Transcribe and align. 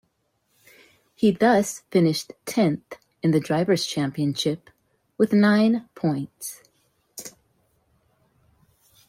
He 1.13 1.29
thus 1.29 1.83
finished 1.91 2.33
tenth 2.47 2.97
in 3.21 3.29
the 3.29 3.39
Drivers' 3.39 3.85
Championship 3.85 4.71
with 5.15 5.31
nine 5.31 5.87
points. 5.93 6.63